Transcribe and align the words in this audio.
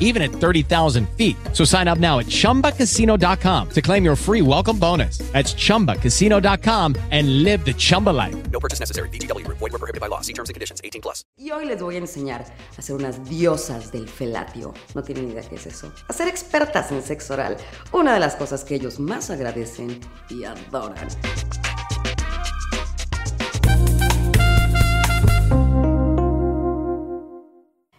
even 0.00 0.22
at 0.22 0.32
30,000 0.32 1.08
feet. 1.10 1.36
So 1.52 1.64
sign 1.64 1.86
up 1.86 1.98
now 1.98 2.18
at 2.18 2.26
chumbacasino.com 2.26 3.68
to 3.70 3.80
claim 3.80 4.04
your 4.04 4.16
free 4.16 4.42
welcome 4.42 4.78
bonus. 4.78 5.18
That's 5.32 5.54
chumbacasino.com 5.54 6.96
and 7.12 7.44
live 7.44 7.64
the 7.64 7.74
Chumba 7.74 8.10
life. 8.10 8.50
No 8.50 8.58
purchase 8.58 8.80
necessary. 8.80 9.08
VGW 9.10 9.44
Group. 9.44 9.58
Void 9.58 9.72
were 9.72 9.78
prohibited 9.78 10.00
by 10.00 10.08
law. 10.08 10.20
See 10.20 10.32
terms 10.32 10.50
and 10.50 10.54
conditions. 10.54 10.80
18 10.82 11.00
plus. 11.00 11.24
Y 11.36 11.50
hoy 11.52 11.66
les 11.66 11.80
voy 11.80 11.94
a 11.94 11.98
enseñar 11.98 12.44
a 12.76 12.82
ser 12.82 12.96
unas 12.96 13.28
diosas 13.28 13.92
del 13.92 14.08
felatio. 14.08 14.74
No 14.94 15.02
tienen 15.02 15.26
ni 15.26 15.32
idea 15.32 15.48
qué 15.48 15.54
es 15.56 15.66
eso. 15.66 15.92
A 16.08 16.12
ser 16.12 16.28
expertas 16.28 16.90
en 16.90 17.02
sexo 17.02 17.34
oral. 17.34 17.56
Una 17.92 18.14
de 18.14 18.20
las 18.20 18.36
cosas 18.36 18.64
que 18.64 18.74
ellos 18.74 18.98
más 18.98 19.30
agradecen 19.30 20.00
y 20.28 20.44
adoran. 20.44 21.08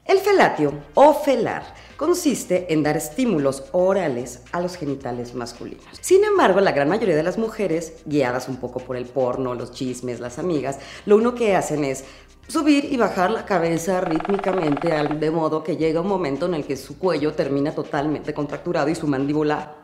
El 0.06 0.20
felatio 0.20 0.74
o 0.94 1.14
felar 1.14 1.81
consiste 2.02 2.74
en 2.74 2.82
dar 2.82 2.98
estímulos 2.98 3.66
orales 3.74 4.42
a 4.52 4.60
los 4.60 4.76
genitales 4.76 5.36
masculinos. 5.36 5.86
Sin 6.02 6.24
embargo, 6.24 6.60
la 6.60 6.72
gran 6.72 6.90
mayoría 6.90 7.16
de 7.16 7.22
las 7.22 7.38
mujeres, 7.38 7.94
guiadas 8.06 8.50
un 8.50 8.58
poco 8.58 8.80
por 8.80 8.98
el 8.98 9.06
porno, 9.06 9.54
los 9.54 9.72
chismes, 9.72 10.20
las 10.20 10.40
amigas, 10.40 10.80
lo 11.06 11.18
único 11.18 11.36
que 11.36 11.56
hacen 11.56 11.84
es 11.84 12.04
subir 12.48 12.86
y 12.86 12.98
bajar 12.98 13.30
la 13.30 13.46
cabeza 13.46 14.02
rítmicamente 14.02 14.90
de 14.90 15.30
modo 15.30 15.64
que 15.64 15.78
llega 15.78 16.02
un 16.02 16.08
momento 16.08 16.48
en 16.48 16.56
el 16.56 16.66
que 16.66 16.76
su 16.76 16.98
cuello 16.98 17.34
termina 17.34 17.72
totalmente 17.72 18.34
contracturado 18.34 18.90
y 18.90 18.96
su 18.96 19.06
mandíbula 19.06 19.76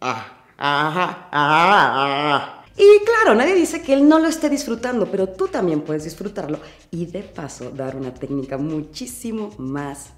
Ah, 0.00 0.42
ah, 0.58 1.28
ah. 1.30 2.64
Y 2.76 3.04
claro, 3.04 3.36
nadie 3.36 3.54
dice 3.54 3.80
que 3.80 3.92
él 3.92 4.08
no 4.08 4.18
lo 4.18 4.26
esté 4.26 4.50
disfrutando, 4.50 5.06
pero 5.08 5.28
tú 5.28 5.46
también 5.46 5.82
puedes 5.82 6.02
disfrutarlo 6.02 6.58
y 6.90 7.06
de 7.06 7.22
paso 7.22 7.70
dar 7.70 7.94
una 7.94 8.12
técnica 8.12 8.58
muchísimo 8.58 9.50
más 9.56 10.10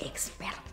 experta. 0.00 0.67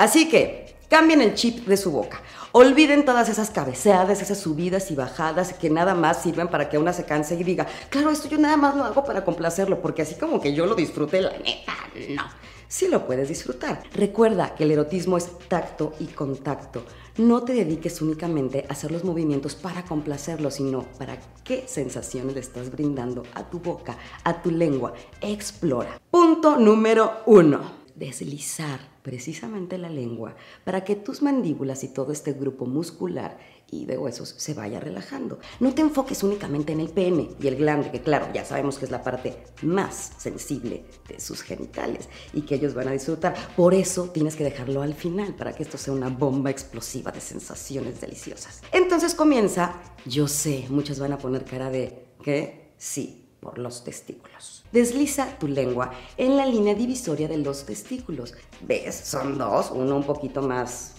Así 0.00 0.30
que 0.30 0.76
cambien 0.88 1.20
el 1.20 1.34
chip 1.34 1.66
de 1.66 1.76
su 1.76 1.92
boca. 1.92 2.22
Olviden 2.52 3.04
todas 3.04 3.28
esas 3.28 3.50
cabeceadas, 3.50 4.22
esas 4.22 4.38
subidas 4.38 4.90
y 4.90 4.94
bajadas 4.94 5.52
que 5.52 5.68
nada 5.68 5.94
más 5.94 6.22
sirven 6.22 6.48
para 6.48 6.70
que 6.70 6.78
una 6.78 6.94
se 6.94 7.04
canse 7.04 7.34
y 7.34 7.44
diga, 7.44 7.66
claro, 7.90 8.08
esto 8.08 8.26
yo 8.26 8.38
nada 8.38 8.56
más 8.56 8.74
lo 8.74 8.84
hago 8.84 9.04
para 9.04 9.26
complacerlo, 9.26 9.82
porque 9.82 10.00
así 10.00 10.14
como 10.14 10.40
que 10.40 10.54
yo 10.54 10.64
lo 10.64 10.74
disfruté, 10.74 11.20
la 11.20 11.32
neta, 11.32 11.74
no. 12.14 12.22
Sí 12.66 12.88
lo 12.88 13.06
puedes 13.06 13.28
disfrutar. 13.28 13.82
Recuerda 13.92 14.54
que 14.54 14.64
el 14.64 14.70
erotismo 14.70 15.18
es 15.18 15.28
tacto 15.48 15.92
y 16.00 16.06
contacto. 16.06 16.82
No 17.18 17.42
te 17.42 17.52
dediques 17.52 18.00
únicamente 18.00 18.64
a 18.70 18.72
hacer 18.72 18.92
los 18.92 19.04
movimientos 19.04 19.54
para 19.54 19.84
complacerlo, 19.84 20.50
sino 20.50 20.84
para 20.98 21.18
qué 21.44 21.64
sensaciones 21.66 22.32
le 22.32 22.40
estás 22.40 22.70
brindando 22.70 23.24
a 23.34 23.50
tu 23.50 23.58
boca, 23.58 23.98
a 24.24 24.40
tu 24.40 24.50
lengua. 24.50 24.94
Explora. 25.20 26.00
Punto 26.10 26.56
número 26.56 27.20
uno. 27.26 27.60
Deslizar 27.94 28.89
precisamente 29.02 29.78
la 29.78 29.88
lengua 29.88 30.34
para 30.64 30.84
que 30.84 30.96
tus 30.96 31.22
mandíbulas 31.22 31.84
y 31.84 31.88
todo 31.88 32.12
este 32.12 32.32
grupo 32.32 32.66
muscular 32.66 33.38
y 33.70 33.86
de 33.86 33.96
huesos 33.96 34.34
se 34.36 34.54
vaya 34.54 34.80
relajando. 34.80 35.38
No 35.60 35.74
te 35.74 35.82
enfoques 35.82 36.22
únicamente 36.22 36.72
en 36.72 36.80
el 36.80 36.88
pene 36.88 37.30
y 37.40 37.46
el 37.46 37.56
glande, 37.56 37.90
que 37.90 38.00
claro, 38.02 38.28
ya 38.34 38.44
sabemos 38.44 38.78
que 38.78 38.84
es 38.84 38.90
la 38.90 39.02
parte 39.02 39.44
más 39.62 40.12
sensible 40.18 40.84
de 41.08 41.20
sus 41.20 41.42
genitales 41.42 42.08
y 42.32 42.42
que 42.42 42.56
ellos 42.56 42.74
van 42.74 42.88
a 42.88 42.92
disfrutar. 42.92 43.34
Por 43.56 43.74
eso 43.74 44.10
tienes 44.10 44.36
que 44.36 44.44
dejarlo 44.44 44.82
al 44.82 44.94
final 44.94 45.34
para 45.34 45.54
que 45.54 45.62
esto 45.62 45.78
sea 45.78 45.94
una 45.94 46.08
bomba 46.08 46.50
explosiva 46.50 47.12
de 47.12 47.20
sensaciones 47.20 48.00
deliciosas. 48.00 48.62
Entonces 48.72 49.14
comienza, 49.14 49.80
yo 50.04 50.26
sé, 50.26 50.66
muchos 50.68 50.98
van 50.98 51.12
a 51.12 51.18
poner 51.18 51.44
cara 51.44 51.70
de 51.70 52.06
¿qué? 52.22 52.72
Sí, 52.76 53.29
por 53.40 53.58
los 53.58 53.84
testículos. 53.84 54.64
Desliza 54.72 55.38
tu 55.38 55.48
lengua 55.48 55.90
en 56.16 56.36
la 56.36 56.46
línea 56.46 56.74
divisoria 56.74 57.26
de 57.26 57.38
los 57.38 57.64
testículos. 57.64 58.34
¿Ves? 58.60 58.94
Son 58.94 59.38
dos, 59.38 59.70
uno 59.70 59.96
un 59.96 60.04
poquito 60.04 60.42
más 60.42 60.94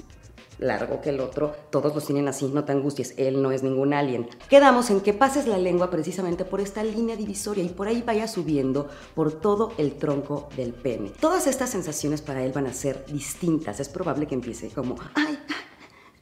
largo 0.61 1.01
que 1.01 1.09
el 1.09 1.19
otro. 1.19 1.53
Todos 1.69 1.93
los 1.93 2.05
tienen 2.05 2.27
así, 2.27 2.45
no 2.45 2.63
te 2.63 2.71
angusties, 2.71 3.15
él 3.17 3.41
no 3.41 3.51
es 3.51 3.63
ningún 3.63 3.93
alien. 3.93 4.29
Quedamos 4.49 4.89
en 4.89 5.01
que 5.01 5.13
pases 5.13 5.47
la 5.47 5.57
lengua 5.57 5.89
precisamente 5.89 6.45
por 6.45 6.61
esta 6.61 6.83
línea 6.83 7.15
divisoria 7.15 7.63
y 7.63 7.69
por 7.69 7.87
ahí 7.87 8.01
vaya 8.01 8.27
subiendo 8.27 8.87
por 9.15 9.33
todo 9.33 9.73
el 9.77 9.97
tronco 9.97 10.49
del 10.55 10.73
pene. 10.73 11.11
Todas 11.19 11.47
estas 11.47 11.69
sensaciones 11.69 12.21
para 12.21 12.43
él 12.43 12.53
van 12.53 12.67
a 12.67 12.73
ser 12.73 13.05
distintas. 13.07 13.79
Es 13.79 13.89
probable 13.89 14.27
que 14.27 14.35
empiece 14.35 14.69
como, 14.69 14.95
ay, 15.15 15.37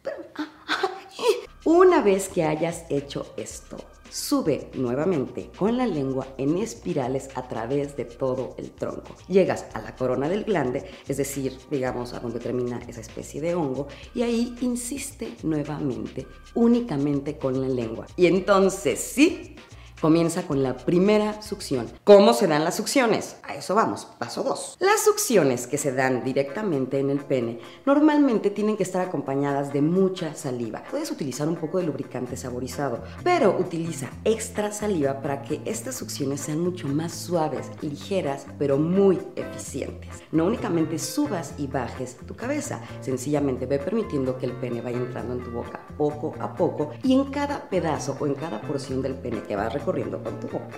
ah, 0.06 0.50
ay". 0.78 1.26
Una 1.66 2.02
vez 2.02 2.30
que 2.30 2.44
hayas 2.46 2.86
hecho 2.90 3.34
esto, 3.38 3.78
Sube 4.10 4.72
nuevamente 4.74 5.52
con 5.56 5.78
la 5.78 5.86
lengua 5.86 6.28
en 6.38 6.58
espirales 6.58 7.30
a 7.36 7.48
través 7.48 7.96
de 7.96 8.06
todo 8.06 8.56
el 8.58 8.72
tronco. 8.72 9.16
Llegas 9.28 9.68
a 9.74 9.82
la 9.82 9.96
corona 9.96 10.28
del 10.28 10.46
glande, 10.46 10.90
es 11.08 11.18
decir, 11.18 11.58
digamos 11.70 12.14
a 12.14 12.20
donde 12.20 12.40
termina 12.40 12.80
esa 12.88 13.02
especie 13.02 13.40
de 13.40 13.54
hongo, 13.54 13.88
y 14.16 14.24
ahí 14.24 14.56
insiste 14.62 15.36
nuevamente, 15.44 16.26
únicamente 16.56 17.38
con 17.38 17.62
la 17.62 17.68
lengua. 17.68 18.08
Y 18.18 18.26
entonces 18.26 19.00
sí, 19.00 19.56
Comienza 20.02 20.44
con 20.44 20.64
la 20.64 20.78
primera 20.78 21.42
succión. 21.42 21.86
¿Cómo 22.06 22.34
se 22.34 22.48
dan 22.48 22.64
las 22.64 22.78
succiones? 22.78 23.36
A 23.44 23.56
eso 23.56 23.76
vamos. 23.76 24.08
Paso 24.18 24.44
2. 24.44 24.78
Las 24.80 25.04
succiones 25.04 25.68
que 25.68 25.78
se 25.78 25.92
dan 25.92 26.24
directamente 26.24 27.00
en 27.00 27.10
el 27.10 27.20
pene 27.20 27.60
normalmente 27.86 28.50
tienen 28.50 28.78
que 28.78 28.84
estar 28.84 29.06
acompañadas 29.06 29.74
de 29.74 29.82
mucha 29.82 30.36
saliva. 30.36 30.84
Puedes 30.90 31.12
utilizar 31.12 31.50
un 31.50 31.58
poco 31.58 31.80
de 31.80 31.84
lubricante 31.84 32.38
saborizado, 32.38 33.04
pero 33.26 33.58
utiliza 33.60 34.10
extra 34.24 34.72
saliva 34.72 35.22
para 35.22 35.42
que 35.42 35.60
estas 35.66 35.96
succiones 35.96 36.40
sean 36.40 36.62
mucho 36.62 36.88
más 36.88 37.12
suaves, 37.12 37.70
ligeras, 37.82 38.46
pero 38.58 38.78
muy 38.78 39.20
eficientes. 39.36 40.24
No 40.32 40.46
únicamente 40.46 40.98
subas 40.98 41.56
y 41.58 41.68
bajes 41.68 42.16
tu 42.26 42.38
cabeza, 42.38 42.80
sencillamente 43.02 43.66
ve 43.66 43.80
permitiendo 43.80 44.38
que 44.38 44.46
el 44.46 44.54
pene 44.54 44.80
vaya 44.80 44.98
entrando 44.98 45.34
en 45.34 45.44
tu 45.44 45.52
boca 45.52 45.86
poco 45.98 46.36
a 46.40 46.56
poco 46.56 46.92
y 47.04 47.12
en 47.12 47.26
cada 47.26 47.70
pedazo 47.70 48.16
o 48.18 48.28
en 48.28 48.36
cada 48.36 48.62
porción 48.62 49.02
del 49.02 49.16
pene 49.16 49.44
que 49.44 49.58
vas 49.58 49.74
recorriendo 49.74 49.89
con 49.92 50.40
tu 50.40 50.48
boca, 50.48 50.78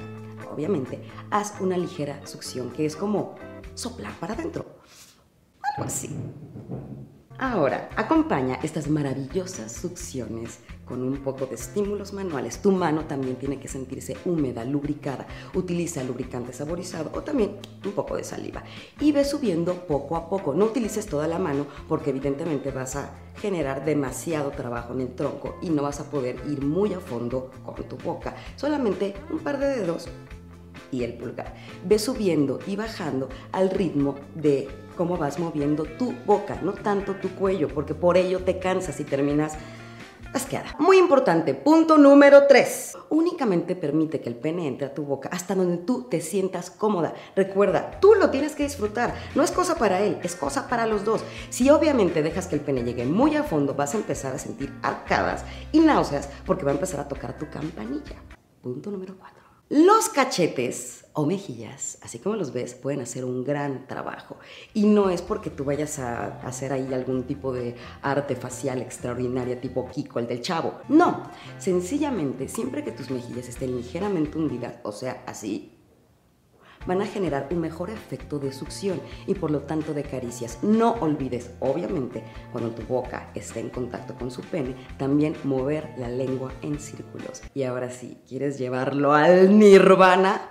obviamente, 0.51 1.01
haz 1.31 1.59
una 1.59 1.77
ligera 1.77 2.25
succión 2.25 2.71
que 2.71 2.85
es 2.85 2.95
como 2.95 3.35
soplar 3.73 4.13
para 4.19 4.33
adentro. 4.33 4.65
Algo 5.75 5.85
así. 5.85 6.09
Ahora, 7.43 7.89
acompaña 7.95 8.59
estas 8.61 8.87
maravillosas 8.87 9.71
succiones 9.71 10.59
con 10.85 11.01
un 11.01 11.23
poco 11.23 11.47
de 11.47 11.55
estímulos 11.55 12.13
manuales. 12.13 12.61
Tu 12.61 12.71
mano 12.71 13.05
también 13.05 13.35
tiene 13.37 13.59
que 13.59 13.67
sentirse 13.67 14.15
húmeda, 14.25 14.63
lubricada. 14.63 15.25
Utiliza 15.55 16.03
lubricante 16.03 16.53
saborizado 16.53 17.09
o 17.15 17.23
también 17.23 17.57
un 17.83 17.93
poco 17.93 18.15
de 18.15 18.23
saliva. 18.23 18.61
Y 18.99 19.11
ve 19.11 19.25
subiendo 19.25 19.87
poco 19.87 20.15
a 20.17 20.29
poco. 20.29 20.53
No 20.53 20.65
utilices 20.65 21.07
toda 21.07 21.27
la 21.27 21.39
mano 21.39 21.65
porque 21.87 22.11
evidentemente 22.11 22.69
vas 22.69 22.95
a 22.95 23.09
generar 23.37 23.85
demasiado 23.85 24.51
trabajo 24.51 24.93
en 24.93 25.01
el 25.01 25.15
tronco 25.15 25.57
y 25.63 25.71
no 25.71 25.81
vas 25.81 25.99
a 25.99 26.11
poder 26.11 26.35
ir 26.47 26.63
muy 26.63 26.93
a 26.93 26.99
fondo 26.99 27.49
con 27.65 27.73
tu 27.73 27.97
boca. 27.97 28.35
Solamente 28.55 29.15
un 29.31 29.39
par 29.39 29.57
de 29.57 29.65
dedos 29.77 30.09
y 30.91 31.03
el 31.03 31.13
pulgar. 31.13 31.55
Ve 31.85 31.97
subiendo 31.97 32.59
y 32.67 32.75
bajando 32.75 33.29
al 33.51 33.71
ritmo 33.71 34.13
de 34.35 34.67
cómo 35.01 35.17
vas 35.17 35.39
moviendo 35.39 35.83
tu 35.83 36.13
boca, 36.27 36.59
no 36.61 36.73
tanto 36.73 37.15
tu 37.15 37.29
cuello, 37.29 37.67
porque 37.69 37.95
por 37.95 38.17
ello 38.17 38.43
te 38.43 38.59
cansas 38.59 38.99
y 38.99 39.03
terminas 39.03 39.53
asqueada. 40.31 40.75
Muy 40.77 40.99
importante, 40.99 41.55
punto 41.55 41.97
número 41.97 42.45
3. 42.45 42.99
Únicamente 43.09 43.75
permite 43.75 44.21
que 44.21 44.29
el 44.29 44.35
pene 44.35 44.67
entre 44.67 44.85
a 44.85 44.93
tu 44.93 45.03
boca 45.03 45.27
hasta 45.31 45.55
donde 45.55 45.77
tú 45.77 46.03
te 46.03 46.21
sientas 46.21 46.69
cómoda. 46.69 47.15
Recuerda, 47.35 47.97
tú 47.99 48.13
lo 48.13 48.29
tienes 48.29 48.53
que 48.53 48.61
disfrutar. 48.61 49.15
No 49.33 49.41
es 49.41 49.49
cosa 49.49 49.73
para 49.73 50.01
él, 50.01 50.19
es 50.21 50.35
cosa 50.35 50.67
para 50.67 50.85
los 50.85 51.03
dos. 51.03 51.23
Si 51.49 51.71
obviamente 51.71 52.21
dejas 52.21 52.45
que 52.45 52.53
el 52.53 52.61
pene 52.61 52.83
llegue 52.83 53.05
muy 53.05 53.35
a 53.35 53.41
fondo, 53.41 53.73
vas 53.73 53.95
a 53.95 53.97
empezar 53.97 54.35
a 54.35 54.37
sentir 54.37 54.71
arcadas 54.83 55.43
y 55.71 55.79
náuseas 55.79 56.29
porque 56.45 56.63
va 56.63 56.69
a 56.69 56.75
empezar 56.75 56.99
a 56.99 57.07
tocar 57.07 57.39
tu 57.39 57.49
campanilla. 57.49 58.17
Punto 58.61 58.91
número 58.91 59.15
4. 59.17 59.40
Los 59.73 60.09
cachetes 60.09 61.05
o 61.13 61.25
mejillas, 61.25 61.97
así 62.01 62.19
como 62.19 62.35
los 62.35 62.51
ves, 62.51 62.73
pueden 62.73 62.99
hacer 62.99 63.23
un 63.23 63.45
gran 63.45 63.87
trabajo. 63.87 64.35
Y 64.73 64.83
no 64.83 65.09
es 65.09 65.21
porque 65.21 65.49
tú 65.49 65.63
vayas 65.63 65.97
a 65.97 66.41
hacer 66.41 66.73
ahí 66.73 66.93
algún 66.93 67.23
tipo 67.23 67.53
de 67.53 67.75
arte 68.01 68.35
facial 68.35 68.81
extraordinaria, 68.81 69.61
tipo 69.61 69.89
Kiko, 69.89 70.19
el 70.19 70.27
del 70.27 70.41
chavo. 70.41 70.81
No, 70.89 71.23
sencillamente, 71.57 72.49
siempre 72.49 72.83
que 72.83 72.91
tus 72.91 73.09
mejillas 73.11 73.47
estén 73.47 73.77
ligeramente 73.77 74.37
hundidas, 74.37 74.75
o 74.83 74.91
sea, 74.91 75.23
así, 75.25 75.70
van 76.85 77.01
a 77.01 77.05
generar 77.05 77.47
un 77.51 77.59
mejor 77.59 77.89
efecto 77.89 78.39
de 78.39 78.51
succión 78.51 78.99
y 79.27 79.35
por 79.35 79.51
lo 79.51 79.61
tanto 79.61 79.93
de 79.93 80.03
caricias. 80.03 80.59
No 80.61 80.93
olvides, 80.99 81.51
obviamente, 81.59 82.23
cuando 82.51 82.71
tu 82.71 82.83
boca 82.83 83.31
esté 83.35 83.59
en 83.59 83.69
contacto 83.69 84.15
con 84.15 84.31
su 84.31 84.41
pene, 84.41 84.75
también 84.97 85.35
mover 85.43 85.93
la 85.97 86.09
lengua 86.09 86.51
en 86.61 86.79
círculos. 86.79 87.41
Y 87.53 87.63
ahora 87.63 87.91
sí, 87.91 88.17
¿quieres 88.27 88.57
llevarlo 88.57 89.13
al 89.13 89.57
nirvana? 89.57 90.50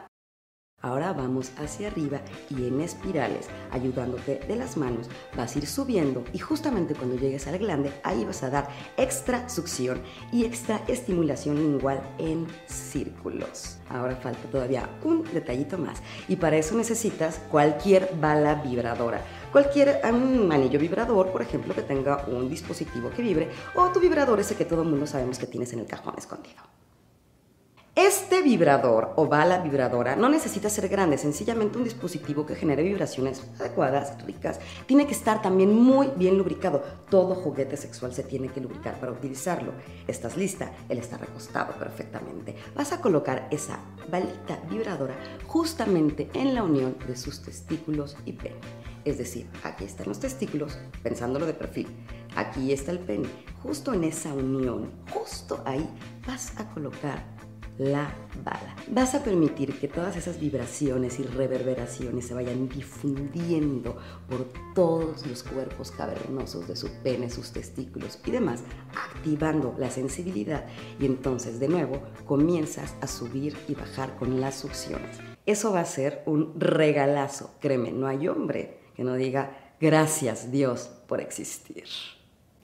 Ahora 0.82 1.12
vamos 1.12 1.52
hacia 1.58 1.88
arriba 1.88 2.22
y 2.48 2.66
en 2.66 2.80
espirales, 2.80 3.48
ayudándote 3.70 4.40
de 4.48 4.56
las 4.56 4.78
manos, 4.78 5.10
vas 5.36 5.54
a 5.54 5.58
ir 5.58 5.66
subiendo 5.66 6.24
y 6.32 6.38
justamente 6.38 6.94
cuando 6.94 7.16
llegues 7.16 7.46
al 7.46 7.58
glande, 7.58 7.92
ahí 8.02 8.24
vas 8.24 8.42
a 8.42 8.48
dar 8.48 8.68
extra 8.96 9.46
succión 9.50 10.00
y 10.32 10.46
extra 10.46 10.80
estimulación 10.88 11.56
lingual 11.56 12.00
en 12.16 12.46
círculos. 12.66 13.76
Ahora 13.90 14.16
falta 14.16 14.48
todavía 14.50 14.88
un 15.04 15.22
detallito 15.24 15.76
más 15.76 16.00
y 16.28 16.36
para 16.36 16.56
eso 16.56 16.74
necesitas 16.74 17.42
cualquier 17.50 18.14
bala 18.18 18.54
vibradora. 18.54 19.22
Cualquier 19.52 20.00
anillo 20.02 20.78
vibrador, 20.78 21.30
por 21.30 21.42
ejemplo, 21.42 21.74
que 21.74 21.82
tenga 21.82 22.24
un 22.26 22.48
dispositivo 22.48 23.10
que 23.10 23.20
vibre 23.20 23.50
o 23.74 23.90
tu 23.90 24.00
vibrador 24.00 24.40
ese 24.40 24.56
que 24.56 24.64
todo 24.64 24.80
el 24.80 24.88
mundo 24.88 25.06
sabemos 25.06 25.38
que 25.38 25.46
tienes 25.46 25.74
en 25.74 25.80
el 25.80 25.86
cajón 25.86 26.14
escondido. 26.16 26.62
Este 27.96 28.40
vibrador 28.40 29.14
o 29.16 29.26
bala 29.26 29.58
vibradora 29.58 30.14
no 30.14 30.28
necesita 30.28 30.70
ser 30.70 30.88
grande, 30.88 31.18
sencillamente 31.18 31.76
un 31.76 31.82
dispositivo 31.82 32.46
que 32.46 32.54
genere 32.54 32.84
vibraciones 32.84 33.42
adecuadas, 33.58 34.14
ricas. 34.24 34.60
Tiene 34.86 35.08
que 35.08 35.12
estar 35.12 35.42
también 35.42 35.74
muy 35.74 36.06
bien 36.14 36.38
lubricado. 36.38 36.84
Todo 37.10 37.34
juguete 37.34 37.76
sexual 37.76 38.14
se 38.14 38.22
tiene 38.22 38.48
que 38.48 38.60
lubricar 38.60 39.00
para 39.00 39.10
utilizarlo. 39.10 39.72
¿Estás 40.06 40.36
lista? 40.36 40.70
Él 40.88 40.98
está 40.98 41.18
recostado 41.18 41.72
perfectamente. 41.72 42.54
Vas 42.76 42.92
a 42.92 43.00
colocar 43.00 43.48
esa 43.50 43.80
balita 44.08 44.60
vibradora 44.70 45.16
justamente 45.48 46.30
en 46.34 46.54
la 46.54 46.62
unión 46.62 46.96
de 47.08 47.16
sus 47.16 47.42
testículos 47.42 48.16
y 48.24 48.34
pene. 48.34 48.60
Es 49.04 49.18
decir, 49.18 49.48
aquí 49.64 49.84
están 49.84 50.06
los 50.06 50.20
testículos, 50.20 50.78
pensándolo 51.02 51.44
de 51.44 51.54
perfil. 51.54 51.88
Aquí 52.36 52.72
está 52.72 52.92
el 52.92 53.00
pene. 53.00 53.28
Justo 53.64 53.92
en 53.92 54.04
esa 54.04 54.32
unión, 54.32 54.92
justo 55.12 55.60
ahí, 55.64 55.88
vas 56.26 56.52
a 56.56 56.68
colocar 56.72 57.39
la 57.80 58.12
bala. 58.44 58.76
Vas 58.88 59.14
a 59.14 59.24
permitir 59.24 59.80
que 59.80 59.88
todas 59.88 60.14
esas 60.14 60.38
vibraciones 60.38 61.18
y 61.18 61.22
reverberaciones 61.22 62.26
se 62.26 62.34
vayan 62.34 62.68
difundiendo 62.68 63.96
por 64.28 64.46
todos 64.74 65.26
los 65.26 65.42
cuerpos 65.42 65.90
cavernosos 65.90 66.68
de 66.68 66.76
su 66.76 66.90
pene, 67.02 67.30
sus 67.30 67.52
testículos 67.52 68.18
y 68.26 68.32
demás, 68.32 68.62
activando 68.94 69.74
la 69.78 69.90
sensibilidad 69.90 70.66
y 71.00 71.06
entonces 71.06 71.58
de 71.58 71.68
nuevo 71.68 72.02
comienzas 72.26 72.94
a 73.00 73.06
subir 73.06 73.56
y 73.66 73.74
bajar 73.74 74.14
con 74.16 74.42
las 74.42 74.56
succiones. 74.56 75.18
Eso 75.46 75.72
va 75.72 75.80
a 75.80 75.86
ser 75.86 76.22
un 76.26 76.60
regalazo, 76.60 77.54
créeme, 77.60 77.92
no 77.92 78.06
hay 78.06 78.28
hombre 78.28 78.78
que 78.94 79.04
no 79.04 79.14
diga 79.14 79.74
gracias 79.80 80.52
Dios 80.52 80.90
por 81.08 81.22
existir. 81.22 81.84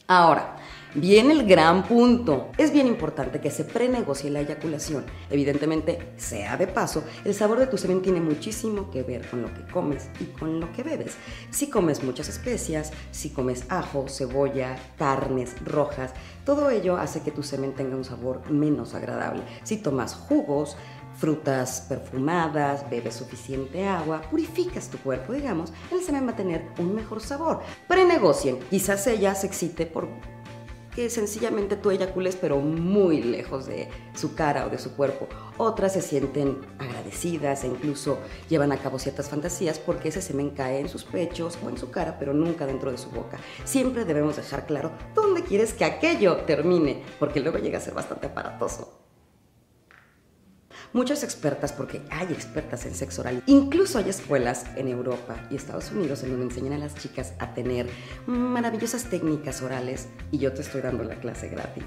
Ahora, 0.09 0.55
viene 0.95 1.33
el 1.33 1.45
gran 1.49 1.83
punto. 1.83 2.51
Es 2.59 2.73
bien 2.73 2.87
importante 2.87 3.41
que 3.41 3.51
se 3.51 3.65
prenegocie 3.65 4.31
la 4.31 4.39
eyaculación. 4.39 5.05
Evidentemente, 5.31 6.13
sea 6.17 6.57
de 6.57 6.69
paso, 6.69 7.03
el 7.25 7.35
sabor 7.35 7.59
de 7.59 7.67
tu 7.67 7.77
semen 7.77 8.03
tiene 8.03 8.21
muchísimo 8.21 8.89
que 8.93 9.03
ver 9.03 9.29
con 9.29 9.43
lo 9.43 9.53
que 9.53 9.67
comes 9.73 10.09
y 10.21 10.27
con 10.27 10.61
lo 10.61 10.73
que 10.73 10.85
bebes. 10.85 11.17
Si 11.51 11.69
comes 11.71 12.05
muchas 12.05 12.29
especias, 12.29 12.93
si 13.11 13.31
comes 13.31 13.65
ajo, 13.69 14.09
cebolla, 14.09 14.77
carnes 14.97 15.57
rojas, 15.65 16.13
todo 16.45 16.71
ello 16.71 16.97
hace 16.97 17.23
que 17.23 17.33
tu 17.33 17.43
semen 17.43 17.75
tenga 17.75 17.97
un 17.97 18.05
sabor 18.05 18.49
menos 18.49 18.95
agradable. 18.95 19.43
Si 19.65 19.79
tomas 19.79 20.15
jugos, 20.15 20.77
frutas 21.19 21.83
perfumadas, 21.89 22.89
bebes 22.91 23.15
suficiente 23.15 23.87
agua, 23.87 24.23
purificas 24.31 24.89
tu 24.89 24.99
cuerpo, 24.99 25.33
digamos, 25.33 25.73
el 25.93 26.03
semen 26.03 26.27
va 26.27 26.33
a 26.33 26.37
tener 26.37 26.67
un 26.79 26.95
mejor 26.95 27.21
sabor. 27.21 27.61
Prenegocien, 27.89 28.59
quizás 28.71 29.07
ella 29.07 29.35
se 29.35 29.47
excite 29.47 29.87
por 29.87 30.09
que 30.97 31.11
sencillamente 31.11 31.77
tú 31.77 31.91
eyacules 31.91 32.37
pero 32.37 32.59
muy 32.59 33.23
lejos 33.23 33.67
de 33.67 33.91
su 34.15 34.35
cara 34.35 34.67
o 34.67 34.71
de 34.71 34.79
su 34.79 34.97
cuerpo. 34.97 35.29
Otras 35.59 35.93
se 35.93 36.01
sienten 36.01 36.59
agradecidas 36.79 37.65
e 37.65 37.67
incluso 37.67 38.19
llevan 38.49 38.73
a 38.73 38.79
cabo 38.79 38.99
ciertas 38.99 39.29
fantasías 39.29 39.79
porque 39.79 40.09
ese 40.09 40.23
semen 40.23 40.51
cae 40.51 40.81
en 40.81 40.89
sus 40.89 41.05
pechos 41.05 41.59
o 41.63 41.69
en 41.69 41.77
su 41.77 41.91
cara 41.91 42.19
pero 42.19 42.33
nunca 42.33 42.65
dentro 42.67 42.91
de 42.91 42.97
su 42.97 43.11
boca. 43.11 43.39
Siempre 43.65 44.07
debemos 44.07 44.37
dejar 44.37 44.65
claro 44.65 44.91
dónde 45.15 45.43
quieres 45.43 45.75
que 45.75 45.85
aquello 45.85 46.39
termine 46.47 47.03
porque 47.19 47.41
luego 47.41 47.59
llega 47.59 47.77
a 47.77 47.83
ser 47.83 47.93
bastante 47.93 48.29
aparatoso. 48.29 49.06
Muchas 50.93 51.23
expertas, 51.23 51.73
porque 51.73 52.03
hay 52.11 52.33
expertas 52.33 52.87
en 52.87 52.95
sexo 52.95 53.23
oral, 53.23 53.43
incluso 53.47 53.99
hay 53.99 54.09
escuelas 54.09 54.65
en 54.77 54.89
Europa 54.89 55.37
y 55.51 55.57
Estados 55.57 55.91
Unidos 55.91 56.23
en 56.23 56.31
donde 56.31 56.47
enseñan 56.47 56.75
a 56.75 56.79
las 56.79 56.95
chicas 56.95 57.35
a 57.39 57.55
tener 57.55 57.87
maravillosas 58.27 59.05
técnicas 59.05 59.63
orales 59.63 60.09
y 60.31 60.39
yo 60.39 60.53
te 60.53 60.63
estoy 60.63 60.81
dando 60.81 61.05
la 61.05 61.17
clase 61.21 61.49
gratis 61.49 61.85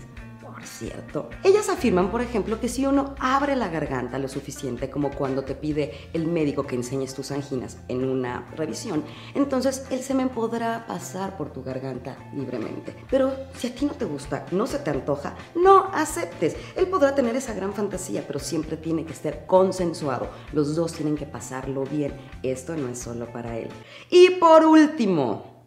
cierto. 0.69 1.29
Ellas 1.43 1.69
afirman, 1.69 2.11
por 2.11 2.21
ejemplo, 2.21 2.59
que 2.59 2.69
si 2.69 2.85
uno 2.85 3.15
abre 3.19 3.55
la 3.55 3.69
garganta 3.69 4.19
lo 4.19 4.27
suficiente 4.27 4.89
como 4.89 5.11
cuando 5.11 5.43
te 5.43 5.55
pide 5.55 6.09
el 6.13 6.27
médico 6.27 6.65
que 6.65 6.75
enseñes 6.75 7.13
tus 7.13 7.31
anginas 7.31 7.77
en 7.87 8.03
una 8.03 8.49
revisión, 8.55 9.03
entonces 9.35 9.85
el 9.89 10.01
semen 10.01 10.29
podrá 10.29 10.85
pasar 10.87 11.37
por 11.37 11.51
tu 11.51 11.63
garganta 11.63 12.17
libremente. 12.33 12.95
Pero 13.09 13.33
si 13.57 13.67
a 13.67 13.75
ti 13.75 13.85
no 13.85 13.93
te 13.93 14.05
gusta, 14.05 14.45
no 14.51 14.67
se 14.67 14.79
te 14.79 14.89
antoja, 14.89 15.35
no 15.55 15.89
aceptes. 15.93 16.55
Él 16.75 16.87
podrá 16.87 17.15
tener 17.15 17.35
esa 17.35 17.53
gran 17.53 17.73
fantasía, 17.73 18.23
pero 18.25 18.39
siempre 18.39 18.77
tiene 18.77 19.05
que 19.05 19.13
estar 19.13 19.45
consensuado. 19.45 20.29
Los 20.53 20.75
dos 20.75 20.93
tienen 20.93 21.15
que 21.15 21.25
pasarlo 21.25 21.83
bien. 21.83 22.13
Esto 22.43 22.75
no 22.75 22.89
es 22.89 22.99
solo 22.99 23.31
para 23.31 23.57
él. 23.57 23.69
Y 24.09 24.31
por 24.31 24.65
último, 24.65 25.58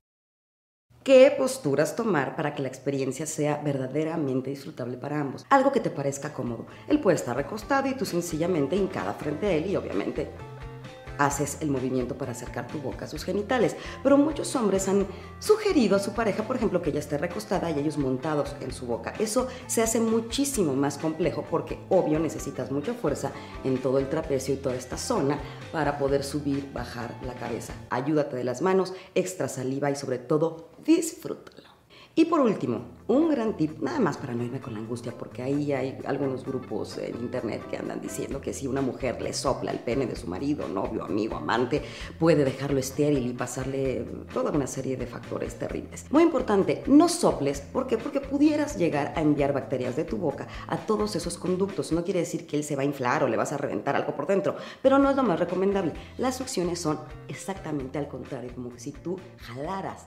¿Qué 1.04 1.34
posturas 1.36 1.96
tomar 1.96 2.36
para 2.36 2.54
que 2.54 2.62
la 2.62 2.68
experiencia 2.68 3.26
sea 3.26 3.60
verdaderamente 3.64 4.50
disfrutable 4.50 4.96
para 4.96 5.20
ambos? 5.20 5.44
Algo 5.50 5.72
que 5.72 5.80
te 5.80 5.90
parezca 5.90 6.32
cómodo. 6.32 6.66
Él 6.86 7.00
puede 7.00 7.16
estar 7.16 7.36
recostado 7.36 7.88
y 7.88 7.94
tú 7.94 8.04
sencillamente 8.04 8.76
hincada 8.76 9.12
frente 9.14 9.46
a 9.48 9.50
él 9.50 9.66
y 9.66 9.74
obviamente 9.74 10.30
haces 11.24 11.58
el 11.60 11.70
movimiento 11.70 12.16
para 12.16 12.32
acercar 12.32 12.66
tu 12.66 12.78
boca 12.78 13.04
a 13.04 13.08
sus 13.08 13.24
genitales. 13.24 13.76
Pero 14.02 14.16
muchos 14.16 14.54
hombres 14.56 14.88
han 14.88 15.06
sugerido 15.38 15.96
a 15.96 15.98
su 15.98 16.12
pareja, 16.12 16.44
por 16.44 16.56
ejemplo, 16.56 16.82
que 16.82 16.90
ella 16.90 17.00
esté 17.00 17.18
recostada 17.18 17.70
y 17.70 17.78
ellos 17.78 17.98
montados 17.98 18.54
en 18.60 18.72
su 18.72 18.86
boca. 18.86 19.14
Eso 19.18 19.48
se 19.66 19.82
hace 19.82 20.00
muchísimo 20.00 20.74
más 20.74 20.98
complejo 20.98 21.44
porque, 21.50 21.78
obvio, 21.88 22.18
necesitas 22.18 22.70
mucha 22.70 22.94
fuerza 22.94 23.32
en 23.64 23.78
todo 23.78 23.98
el 23.98 24.08
trapecio 24.08 24.54
y 24.54 24.58
toda 24.58 24.74
esta 24.74 24.96
zona 24.96 25.38
para 25.72 25.98
poder 25.98 26.24
subir, 26.24 26.72
bajar 26.72 27.14
la 27.24 27.34
cabeza. 27.34 27.74
Ayúdate 27.90 28.36
de 28.36 28.44
las 28.44 28.62
manos, 28.62 28.94
extra 29.14 29.48
saliva 29.48 29.90
y 29.90 29.96
sobre 29.96 30.18
todo, 30.18 30.70
disfrútalo. 30.84 31.71
Y 32.14 32.26
por 32.26 32.40
último, 32.40 32.82
un 33.08 33.30
gran 33.30 33.56
tip, 33.56 33.80
nada 33.80 33.98
más 33.98 34.18
para 34.18 34.34
no 34.34 34.44
irme 34.44 34.60
con 34.60 34.74
la 34.74 34.80
angustia, 34.80 35.12
porque 35.16 35.42
ahí 35.42 35.72
hay 35.72 35.98
algunos 36.04 36.44
grupos 36.44 36.98
en 36.98 37.16
internet 37.16 37.62
que 37.70 37.78
andan 37.78 38.02
diciendo 38.02 38.38
que 38.38 38.52
si 38.52 38.66
una 38.66 38.82
mujer 38.82 39.22
le 39.22 39.32
sopla 39.32 39.72
el 39.72 39.78
pene 39.78 40.04
de 40.04 40.14
su 40.14 40.26
marido, 40.26 40.68
novio, 40.68 41.04
amigo, 41.04 41.36
amante, 41.36 41.82
puede 42.18 42.44
dejarlo 42.44 42.78
estéril 42.78 43.26
y 43.26 43.32
pasarle 43.32 44.04
toda 44.30 44.50
una 44.50 44.66
serie 44.66 44.98
de 44.98 45.06
factores 45.06 45.58
terribles. 45.58 46.04
Muy 46.10 46.22
importante, 46.22 46.82
no 46.86 47.08
soples, 47.08 47.62
¿por 47.62 47.86
qué? 47.86 47.96
Porque 47.96 48.20
pudieras 48.20 48.76
llegar 48.76 49.14
a 49.16 49.22
enviar 49.22 49.54
bacterias 49.54 49.96
de 49.96 50.04
tu 50.04 50.18
boca 50.18 50.46
a 50.68 50.76
todos 50.76 51.16
esos 51.16 51.38
conductos. 51.38 51.92
No 51.92 52.04
quiere 52.04 52.20
decir 52.20 52.46
que 52.46 52.58
él 52.58 52.64
se 52.64 52.76
va 52.76 52.82
a 52.82 52.86
inflar 52.86 53.24
o 53.24 53.28
le 53.28 53.38
vas 53.38 53.54
a 53.54 53.56
reventar 53.56 53.96
algo 53.96 54.14
por 54.14 54.26
dentro, 54.26 54.56
pero 54.82 54.98
no 54.98 55.08
es 55.08 55.16
lo 55.16 55.22
más 55.22 55.40
recomendable. 55.40 55.94
Las 56.18 56.36
succiones 56.36 56.78
son 56.78 57.00
exactamente 57.28 57.98
al 57.98 58.08
contrario, 58.08 58.50
como 58.54 58.70
si 58.76 58.92
tú 58.92 59.18
jalaras 59.38 60.06